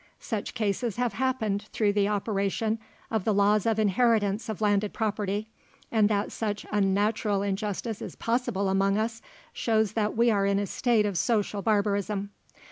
Such 0.19 0.55
cases 0.55 0.95
have 0.95 1.13
happened 1.13 1.65
through 1.73 1.93
the 1.93 2.07
operation 2.07 2.79
of 3.11 3.23
the 3.23 3.35
laws 3.35 3.67
of 3.67 3.77
inheritance 3.77 4.49
of 4.49 4.59
landed 4.59 4.93
property; 4.93 5.47
and 5.91 6.09
that 6.09 6.31
such 6.31 6.65
unnatural 6.71 7.43
injustice 7.43 8.01
is 8.01 8.15
possible 8.15 8.67
among 8.67 8.97
us, 8.97 9.21
shows 9.53 9.91
that 9.91 10.17
we 10.17 10.31
are 10.31 10.47
in 10.47 10.57
a 10.57 10.65
state 10.65 11.05
of 11.05 11.19
social 11.19 11.61
barbarism. 11.61 12.31